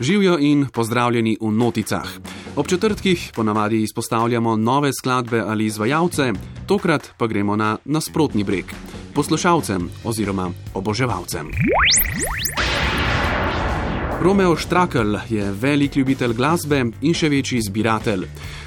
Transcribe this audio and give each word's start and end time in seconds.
Živijo 0.00 0.38
in 0.38 0.66
pozdravljeni 0.72 1.36
v 1.40 1.50
noticah. 1.52 2.08
Ob 2.56 2.66
četrtkih 2.66 3.32
ponavadi 3.34 3.82
izpostavljamo 3.82 4.56
nove 4.56 4.92
skladbe 4.92 5.40
ali 5.40 5.66
izvajalce, 5.66 6.32
tokrat 6.66 7.10
pa 7.18 7.26
gremo 7.26 7.56
na 7.56 7.78
nasprotni 7.84 8.44
breg- 8.44 8.64
poslušalcem 9.14 9.90
oziroma 10.04 10.50
oboževalcem. 10.74 11.50
Romeo 14.20 14.56
Štrakel 14.56 15.18
je 15.28 15.52
velik 15.52 15.96
ljubitelj 15.96 16.34
glasbe 16.36 16.84
in 17.00 17.14
še 17.16 17.28
večji 17.32 17.62
zbiratelj. 17.64 18.26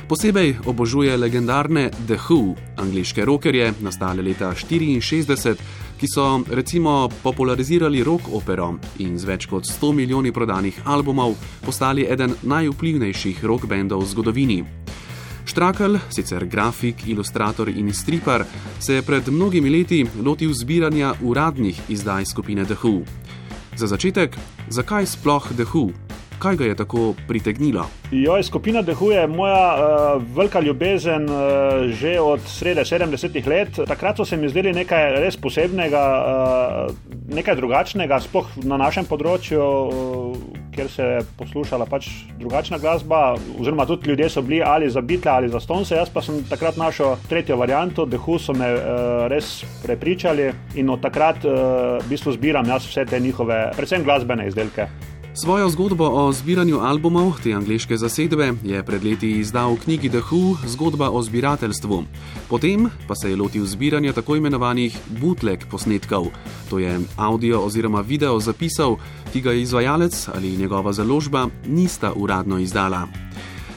Posebej 0.10 0.56
obožuje 0.66 1.18
legendarne 1.18 1.92
The 2.08 2.18
Who, 2.18 2.56
angliške 2.82 3.26
rockerje, 3.26 3.74
nastale 3.82 4.26
leta 4.26 4.50
1964 4.50 5.84
ki 6.04 6.08
so 6.12 6.44
recimo 6.52 7.10
popularizirali 7.24 8.04
rock 8.04 8.28
opero 8.34 8.74
in 9.00 9.14
z 9.16 9.24
več 9.24 9.46
kot 9.48 9.64
100 9.64 9.94
milijoni 9.96 10.34
prodanih 10.36 10.82
albumov 10.84 11.38
postali 11.64 12.04
eden 12.04 12.34
najvplivnejših 12.44 13.40
rock 13.48 13.70
bendov 13.72 14.04
v 14.04 14.10
zgodovini. 14.12 14.58
Štrakel, 15.48 15.96
sicer 16.12 16.44
grafik, 16.46 17.08
ilustrator 17.08 17.70
in 17.70 17.94
stripar, 17.94 18.44
se 18.80 19.00
je 19.00 19.06
pred 19.08 19.28
mnogimi 19.32 19.70
leti 19.70 20.04
lotil 20.24 20.52
zbiranja 20.52 21.14
uradnih 21.22 21.80
izdaj 21.88 22.26
skupine 22.26 22.66
The 22.66 22.76
Who. 22.84 23.23
Za 23.76 23.88
začetek, 23.88 24.38
zakaj 24.70 25.06
sploh 25.06 25.50
The 25.58 25.66
Who? 25.74 25.92
kaj 26.44 26.56
ga 26.56 26.66
je 26.66 26.76
tako 26.76 27.14
pritegnilo? 27.28 27.86
Joj, 28.12 28.44
skupina 28.44 28.82
Dehu 28.82 29.12
je 29.12 29.28
moja 29.28 29.76
uh, 29.76 30.24
velika 30.36 30.60
ljubezen 30.60 31.24
uh, 31.30 31.40
že 31.88 32.20
od 32.20 32.42
srede 32.46 32.82
70-ih 32.82 33.48
let. 33.48 33.80
Takrat 33.88 34.18
so 34.18 34.26
se 34.26 34.38
mi 34.38 34.50
zdeli 34.50 34.74
nekaj 34.74 35.22
res 35.24 35.38
posebnega, 35.38 36.04
uh, 36.04 36.92
nekaj 37.36 37.56
drugačnega, 37.56 38.20
sploh 38.20 38.50
na 38.64 38.78
našem 38.78 39.08
področju. 39.08 39.64
Uh, 39.64 40.63
Ker 40.74 40.90
se 40.90 41.04
je 41.04 41.22
poslušala 41.38 41.86
pač 41.86 42.10
drugačna 42.40 42.78
glasba, 42.78 43.36
oziroma 43.60 43.86
tudi 43.86 44.10
ljudje 44.10 44.30
so 44.30 44.42
bili 44.42 44.62
ali 44.66 44.90
za 44.90 45.02
Beatle 45.02 45.32
ali 45.32 45.50
za 45.50 45.60
Stonese. 45.60 45.96
Jaz 45.96 46.10
pa 46.10 46.22
sem 46.22 46.44
takrat 46.50 46.78
našel 46.78 47.16
tretjo 47.30 47.58
varianto, 47.58 48.06
Dehu 48.06 48.40
so 48.40 48.54
me 48.54 48.74
uh, 48.74 49.28
res 49.32 49.64
prepričali 49.84 50.52
in 50.76 50.90
od 50.90 51.02
takrat 51.02 51.46
uh, 51.46 51.54
v 52.02 52.10
bistvu 52.10 52.34
zbiram 52.34 52.68
jaz 52.68 52.88
vse 52.90 53.06
te 53.06 53.20
njihove, 53.20 53.72
predvsem 53.78 54.04
glasbene 54.04 54.48
izdelke. 54.48 54.88
Svojo 55.36 55.70
zgodbo 55.70 56.06
o 56.06 56.32
zbiranju 56.34 56.78
albumov 56.80 57.42
te 57.44 57.54
angliške 57.54 57.98
zasedbe 57.98 58.54
je 58.64 58.84
pred 58.86 59.04
leti 59.04 59.32
izdal 59.42 59.74
v 59.74 59.80
knjigi 59.80 60.10
The 60.10 60.22
Who 60.22 60.58
Zgodba 60.68 61.10
o 61.10 61.22
zbirateljstvu. 61.22 62.04
Potem 62.50 62.90
pa 63.08 63.16
se 63.16 63.30
je 63.30 63.36
lotil 63.36 63.66
zbiranja 63.66 64.14
tako 64.14 64.36
imenovanih 64.36 64.98
bootleg 65.22 65.66
posnetkov, 65.72 66.30
to 66.70 66.80
je 66.80 67.00
audio 67.18 67.66
oziroma 67.66 68.02
video 68.02 68.40
zapisov, 68.40 69.00
ki 69.34 69.42
ga 69.42 69.54
izvajalec 69.54 70.30
ali 70.36 70.58
njegova 70.58 70.94
založba 70.94 71.48
nista 71.66 72.14
uradno 72.16 72.60
izdala. 72.60 73.08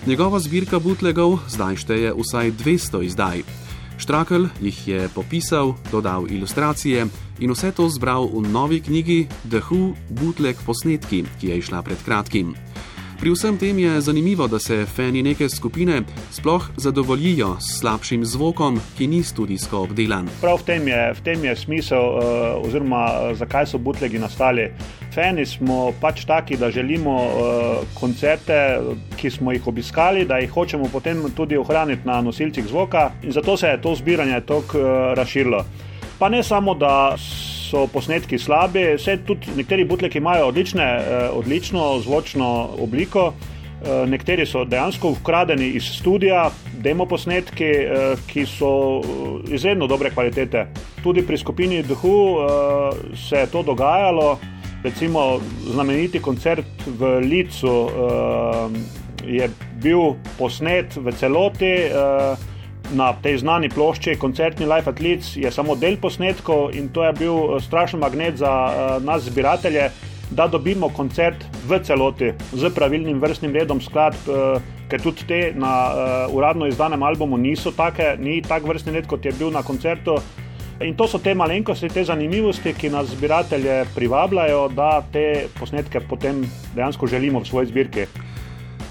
Njegova 0.06 0.38
zbirka 0.38 0.78
bootlegov 0.78 1.38
zdaj 1.48 1.76
šteje 1.76 2.12
vsaj 2.14 2.52
200 2.52 3.02
izdaj. 3.02 3.65
Štrakel 3.98 4.48
jih 4.60 4.88
je 4.88 5.08
popisal, 5.14 5.74
dodal 5.92 6.26
ilustracije 6.28 7.06
in 7.40 7.50
vse 7.52 7.72
to 7.72 7.88
zbral 7.88 8.28
v 8.28 8.44
novi 8.48 8.80
knjigi 8.80 9.26
The 9.48 9.60
Who 9.70 9.94
Bootleg 10.10 10.56
posnetki, 10.66 11.24
ki 11.40 11.48
je 11.48 11.58
išla 11.58 11.82
pred 11.82 11.98
kratkim. 12.04 12.54
Pri 13.26 13.32
vsem 13.34 13.56
tem 13.58 13.78
je 13.78 14.00
zanimivo, 14.00 14.46
da 14.46 14.58
se 14.58 14.84
fani 14.86 15.22
neke 15.22 15.48
skupine 15.48 16.02
sploh 16.30 16.68
zadovoljijo 16.76 17.56
s 17.60 17.80
slabšim 17.80 18.24
zvokom, 18.24 18.78
ki 18.98 19.06
ni 19.06 19.22
studijsko 19.22 19.80
obdelan. 19.82 20.28
Prav 20.40 20.60
v 20.60 20.66
tem 20.68 20.86
je, 20.88 21.00
v 21.14 21.24
tem 21.26 21.44
je 21.44 21.56
smisel, 21.56 21.98
uh, 21.98 22.22
oziroma 22.62 23.02
uh, 23.10 23.32
zakaj 23.34 23.66
so 23.66 23.80
bootlegi 23.82 24.22
nastali. 24.22 24.68
Fani 25.10 25.42
smo 25.46 25.90
pač 26.00 26.22
taki, 26.22 26.54
da 26.56 26.70
želimo 26.70 27.16
uh, 27.16 27.82
koncerte, 27.98 28.78
ki 29.18 29.30
smo 29.30 29.50
jih 29.52 29.66
obiskali, 29.66 30.22
da 30.24 30.38
jih 30.38 30.54
hočemo 30.54 30.86
potem 30.92 31.26
tudi 31.34 31.58
ohraniti 31.58 32.06
na 32.06 32.20
nosilcih 32.22 32.70
zvoka, 32.70 33.10
in 33.26 33.34
zato 33.34 33.56
se 33.56 33.74
je 33.74 33.82
to 33.82 33.94
zbiranje 33.94 34.40
tako 34.46 34.78
razširilo. 35.18 35.64
Pa 36.18 36.28
ne 36.28 36.46
samo, 36.46 36.78
da 36.78 37.16
so 37.66 37.86
posnetki 37.90 38.38
slabi, 38.38 38.84
vse 38.96 39.18
tudi 39.26 39.52
nekateri 39.56 39.84
butleki 39.84 40.18
imajo 40.18 40.48
odlične, 40.48 40.84
eh, 40.84 41.28
odlično 41.32 41.98
zvočno 42.04 42.68
obliko. 42.78 43.32
Eh, 43.32 44.06
nekateri 44.06 44.46
so 44.46 44.64
dejansko 44.64 45.10
ukradeni 45.10 45.68
iz 45.68 45.84
studia, 45.84 46.50
demo 46.82 47.06
posnetki, 47.06 47.64
eh, 47.64 48.16
ki 48.26 48.46
so 48.46 49.02
izredno 49.52 49.86
dobre 49.86 50.10
kvalitete. 50.10 50.66
Tudi 51.02 51.22
pri 51.26 51.38
skupini 51.38 51.82
Duhu 51.82 52.38
se 53.28 53.36
je 53.36 53.46
to 53.46 53.62
dogajalo. 53.62 54.38
Recimo 54.84 55.40
znameniti 55.72 56.22
koncert 56.22 56.66
v 56.86 57.18
Licu 57.20 57.90
je 59.26 59.50
bil 59.82 60.14
posnet 60.38 60.96
v 60.96 61.12
celoti 61.12 61.74
na 62.94 63.12
tej 63.22 63.38
znani 63.38 63.68
plošči, 63.68 64.16
koncertni 64.18 64.66
Life 64.66 64.90
at 64.90 65.00
Leeds, 65.00 65.36
je 65.36 65.50
samo 65.50 65.76
del 65.76 65.96
posnetkov 65.96 66.74
in 66.76 66.88
to 66.88 67.04
je 67.04 67.12
bil 67.12 67.34
eh, 67.34 67.60
strašen 67.60 68.00
magnet 68.00 68.36
za 68.36 68.50
uh, 68.50 69.04
nas, 69.04 69.24
zbiratelje, 69.26 69.90
da 70.30 70.46
dobimo 70.46 70.88
koncert 70.88 71.44
v 71.68 71.78
celoti 71.82 72.32
z 72.52 72.70
pravilnim 72.74 73.20
vrstnim 73.20 73.54
redom 73.54 73.80
skladb. 73.80 74.16
Uh, 74.28 74.62
Ker 74.86 75.02
tudi 75.02 75.24
te 75.26 75.38
na 75.50 76.28
uradno 76.30 76.68
izdanem 76.70 77.02
albumu 77.02 77.34
niso 77.36 77.72
take, 77.74 78.12
ni 78.22 78.38
tak 78.38 78.62
vrstni 78.62 78.92
red, 78.94 79.08
kot 79.10 79.24
je 79.24 79.32
bil 79.34 79.50
na 79.50 79.64
koncertu. 79.66 80.14
In 80.78 80.94
to 80.94 81.08
so 81.10 81.18
te 81.18 81.34
malenkosti, 81.34 81.88
te 81.90 82.04
zanimivosti, 82.06 82.70
ki 82.70 82.92
nas 82.94 83.10
zbiratelje 83.10 83.80
privabljajo, 83.96 84.68
da 84.78 85.00
te 85.12 85.48
posnetke 85.58 86.04
potem 86.06 86.44
dejansko 86.76 87.10
želimo 87.10 87.42
v 87.42 87.48
svoji 87.50 87.66
zbirki. 87.72 88.06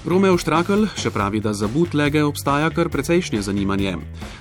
Romeo 0.06 0.36
Štrakel 0.38 0.84
še 0.94 1.10
pravi, 1.10 1.40
da 1.42 1.50
za 1.50 1.66
bootlege 1.66 2.20
obstaja 2.22 2.68
kar 2.70 2.86
precejšnje 2.94 3.40
zanimanje. 3.42 3.96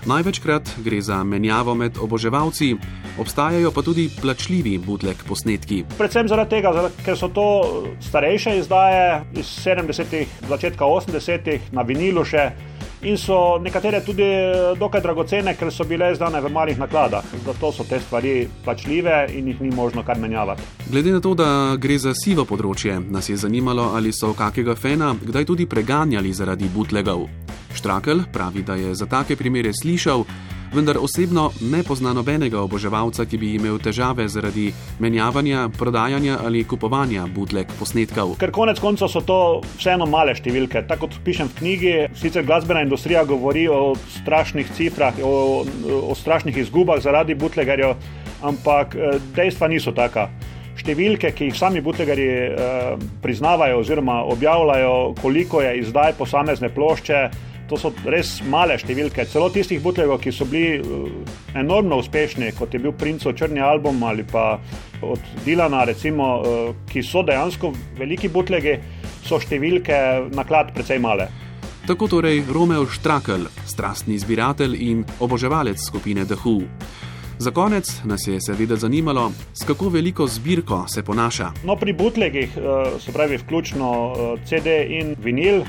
Največkrat 0.06 0.76
gre 0.86 1.00
za 1.02 1.18
menjavo 1.26 1.74
med 1.74 1.98
oboževalci, 1.98 2.76
obstajajo 3.18 3.72
pa 3.74 3.82
tudi 3.82 4.06
plačljivi 4.14 4.76
bootleg 4.86 5.26
posnetki. 5.26 5.82
Predvsem 5.98 6.30
zaradi 6.30 6.60
tega, 6.60 6.86
ker 7.02 7.18
so 7.18 7.32
to 7.34 7.48
starejše 8.06 8.60
izdaje 8.62 9.24
iz 9.42 9.50
70-ih, 9.66 10.38
začetka 10.54 10.86
80-ih 10.86 11.74
na 11.74 11.82
vinilu 11.82 12.22
še 12.30 12.52
in 13.06 13.18
so 13.18 13.58
nekatere 13.62 14.02
tudi 14.04 14.24
eh, 14.24 14.74
dokaj 14.80 15.02
dragocene, 15.02 15.56
ker 15.56 15.72
so 15.72 15.86
bile 15.86 16.12
izdane 16.12 16.42
v 16.42 16.50
malih 16.50 16.80
nakladah. 16.80 17.24
Zato 17.46 17.72
so 17.72 17.86
te 17.86 18.00
stvari 18.00 18.48
plačljive 18.64 19.28
in 19.38 19.48
jih 19.48 19.62
ni 19.62 19.72
možno 19.72 20.04
kar 20.04 20.20
menjavati. 20.20 20.64
Glede 20.90 21.12
na 21.12 21.22
to, 21.22 21.34
da 21.34 21.76
gre 21.78 21.98
za 22.02 22.14
sivo 22.18 22.46
področje, 22.46 22.98
nas 23.00 23.30
je 23.30 23.38
zanimalo, 23.38 23.92
ali 23.96 24.14
so 24.14 24.34
kakega 24.34 24.76
fena 24.76 25.14
kdaj 25.22 25.46
tudi 25.46 25.70
preganjali 25.70 26.34
zaradi 26.34 26.70
bootlegov. 26.74 27.28
Štrakel 27.76 28.26
pravi, 28.34 28.64
da 28.64 28.76
je 28.76 28.96
za 28.96 29.06
take 29.06 29.36
primere 29.36 29.74
slišal, 29.74 30.26
vendar 30.76 30.98
osebno 31.00 31.50
ne 31.72 31.82
pozna 31.84 32.14
nobenega 32.14 32.60
oboževalca, 32.62 33.26
ki 33.26 33.38
bi 33.40 33.54
imel 33.56 33.80
težave 33.80 34.28
zaradi 34.32 34.68
menjavanja, 35.00 35.70
prodajanja 35.78 36.40
ali 36.46 36.64
kupovanja 36.68 37.26
bootleg 37.36 37.72
posnetkov. 37.80 38.36
Ker 38.42 38.52
konec 38.56 38.82
koncev 38.84 39.10
so 39.12 39.24
to 39.26 39.40
vseeno 39.78 40.08
male 40.10 40.36
številke. 40.36 40.84
Tako 40.90 41.08
kot 41.08 41.20
pišem 41.26 41.52
v 41.52 41.60
knjigi, 41.60 41.94
sicer 42.20 42.46
glasbena 42.48 42.84
industrija 42.86 43.24
govori 43.28 43.68
o 43.72 43.96
strašnih 44.20 44.70
cifrah, 44.76 45.18
o, 45.24 45.64
o 46.12 46.16
strašnih 46.16 46.58
izgubah 46.66 47.00
zaradi 47.04 47.38
bootlegerjev, 47.40 47.96
ampak 48.44 48.96
eh, 48.96 49.18
dejstva 49.36 49.72
niso 49.72 49.96
taka. 49.96 50.30
Številke, 50.76 51.32
ki 51.32 51.50
jih 51.50 51.56
sami 51.56 51.82
bootlegeri 51.82 52.28
eh, 52.28 53.10
priznavajo 53.24 53.80
oziroma 53.80 54.22
objavljajo, 54.34 54.96
koliko 55.22 55.64
je 55.64 55.78
izdaj 55.86 56.18
posamezne 56.20 56.70
plošče, 56.76 57.22
to 57.70 57.78
so 57.80 57.92
res 58.06 58.38
male 58.50 58.78
številke. 58.80 59.26
Celo 59.30 59.50
tistih 59.54 59.82
butlegov, 59.84 60.20
ki 60.24 60.34
so 60.34 60.48
bili 60.50 60.80
uh, 60.80 61.08
enormno 61.58 62.00
uspešni, 62.02 62.52
kot 62.58 62.74
je 62.74 62.82
bil 62.84 62.94
Princov 62.98 63.36
črni 63.38 63.64
album 63.64 64.04
ali 64.06 64.26
pa 64.28 64.60
od 65.06 65.32
Dilana, 65.46 65.86
recimo, 65.90 66.30
uh, 66.42 66.76
ki 66.90 67.04
so 67.04 67.26
dejansko 67.26 67.74
veliki 67.98 68.30
butlegi, 68.34 68.78
so 69.26 69.40
številke 69.42 70.30
naklad 70.36 70.74
precej 70.76 71.02
male. 71.02 71.30
Tako 71.86 72.10
torej 72.10 72.42
Romeo 72.50 72.88
Štrakel, 72.90 73.46
strastni 73.70 74.18
zbiratelj 74.18 74.74
in 74.88 75.04
oboževalec 75.22 75.82
skupine 75.82 76.26
The 76.26 76.38
Who. 76.42 76.64
Za 77.38 77.52
konec 77.52 77.90
nas 78.08 78.24
je 78.26 78.40
seveda 78.42 78.78
zanimalo, 78.80 79.28
s 79.54 79.68
kako 79.68 79.90
veliko 79.92 80.26
zbirko 80.28 80.86
se 80.88 81.04
ponaša. 81.04 81.52
No, 81.68 81.76
pri 81.76 81.94
butlegih, 81.94 82.56
uh, 82.58 82.96
se 83.02 83.14
pravi, 83.14 83.38
vključno 83.42 83.92
CD 84.48 84.80
in 84.88 85.16
vinil 85.20 85.66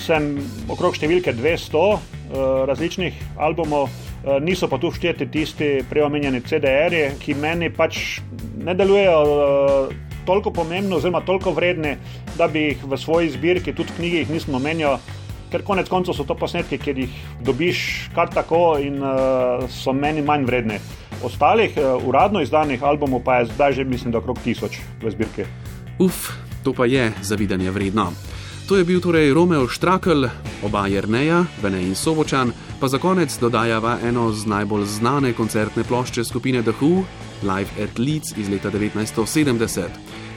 sem 0.00 0.34
okrog 0.70 0.96
številke 0.96 1.34
200 1.36 1.80
uh, 1.80 2.00
eh, 2.30 2.42
različnih 2.70 3.22
albumov, 3.40 3.88
uh, 3.90 4.38
niso 4.42 4.68
pa 4.70 4.78
tu 4.80 4.90
šteti 4.94 5.28
tisti 5.30 5.70
preomenjeni 5.90 6.42
CDR-ji, 6.46 7.16
ki 7.22 7.36
meni 7.38 7.70
pač 7.74 8.20
ne 8.60 8.74
delujejo 8.76 9.20
uh, 9.24 9.94
toliko 10.28 10.52
pomembno, 10.54 10.98
oziroma 11.00 11.22
toliko 11.26 11.54
vredni, 11.56 11.96
da 12.38 12.48
bi 12.48 12.70
jih 12.70 12.84
v 12.86 12.98
svoji 13.00 13.32
zbirki, 13.34 13.74
tudi 13.76 13.96
knjigi, 13.96 14.28
nisem 14.32 14.54
omenjal. 14.54 15.00
Ker 15.50 15.64
konec 15.66 15.88
koncev 15.90 16.14
so 16.14 16.22
to 16.22 16.36
posnetki, 16.38 16.78
ki 16.78 16.92
jih 16.94 17.16
dobiš 17.42 17.80
kar 18.14 18.30
tako 18.30 18.78
in 18.78 19.00
uh, 19.02 19.66
so 19.66 19.92
meni 19.96 20.22
manj 20.22 20.46
vredni. 20.46 20.78
Ostalih 21.26 21.74
uh, 21.74 21.98
uradno 22.06 22.44
izdanih 22.44 22.84
albumov 22.86 23.24
pa 23.26 23.40
je 23.40 23.50
zdaj 23.56 23.80
že, 23.80 23.84
mislim, 23.84 24.14
da 24.14 24.22
okrog 24.22 24.38
tisoč 24.44 24.78
v 25.02 25.10
zbirki. 25.10 25.48
Uf, 26.00 26.30
To 26.64 26.72
pa 26.72 26.86
je 26.86 27.12
zavidanje 27.22 27.70
vredno. 27.70 28.12
To 28.68 28.76
je 28.76 28.84
bil 28.84 29.00
torej 29.00 29.32
Romeo 29.34 29.68
Štrakl, 29.68 30.28
oba 30.62 30.86
Jrneja, 30.86 31.44
Vene 31.62 31.82
in 31.82 31.94
Sovočan, 31.94 32.52
pa 32.80 32.88
za 32.88 32.98
konec 32.98 33.38
dodajava 33.38 33.98
eno 34.04 34.32
z 34.32 34.46
najbolj 34.46 34.84
znane 34.84 35.32
koncertne 35.32 35.84
plošče 35.84 36.24
skupine 36.24 36.62
The 36.62 36.72
Who, 36.80 37.04
Live 37.42 37.70
at 37.82 37.98
Leeds 37.98 38.36
iz 38.36 38.48
leta 38.48 38.70
1970. 38.70 39.82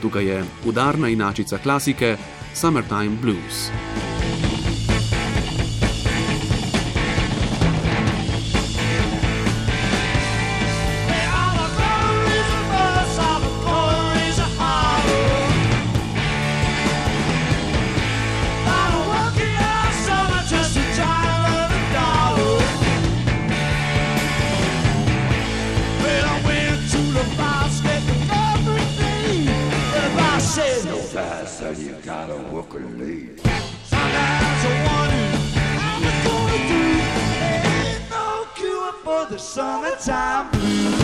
Tukaj 0.02 0.24
je 0.24 0.44
udarna 0.66 1.08
inačica 1.08 1.58
klasike 1.58 2.16
Summertime 2.54 3.16
Blues. 3.22 3.70
The 39.22 39.38
summertime 39.38 40.50
blues. 40.50 41.03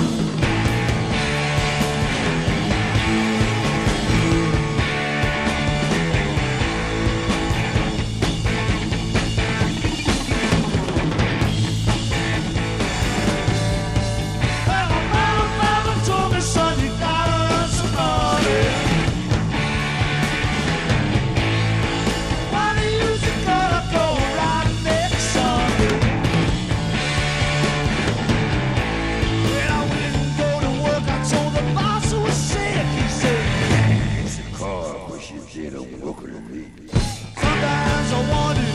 Sometimes 36.20 38.12
I 38.12 38.20
wonder 38.30 38.70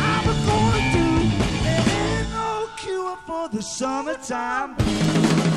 how 0.00 0.18
we're 0.24 0.46
going 0.46 0.86
to. 0.92 0.96
do. 0.96 1.36
There 1.62 2.20
ain't 2.20 2.30
no 2.32 2.68
cure 2.78 3.18
for 3.26 3.48
the 3.50 3.62
summertime. 3.62 5.55